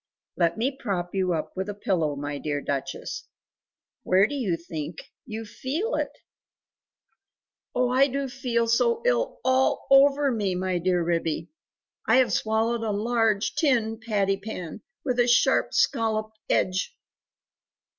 [0.35, 3.25] "Let me prop you up with a pillow, my dear Duchess;
[4.01, 6.09] where do you think you feel it?"
[7.75, 11.51] "Oh I do feel so ill ALL OVER me, my dear Ribby;
[12.07, 16.97] I have swallowed a large tin patty pan with a sharp scalloped edge!"